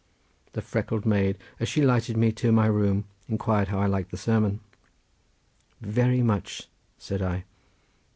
The 0.53 0.63
freckled 0.63 1.05
maid, 1.05 1.37
as 1.59 1.69
she 1.69 1.83
lighted 1.83 2.17
me 2.17 2.31
to 2.31 2.51
my 2.51 2.65
room, 2.65 3.03
inquired 3.29 3.67
how 3.67 3.77
I 3.77 3.85
liked 3.85 4.09
the 4.09 4.17
sermon. 4.17 4.59
"Very 5.79 6.23
much," 6.23 6.67
said 6.97 7.21
I. 7.21 7.43